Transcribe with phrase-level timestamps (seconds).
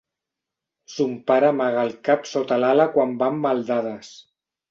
[0.93, 4.13] Son pare amaga el cap sota l'ala quan van mal dades.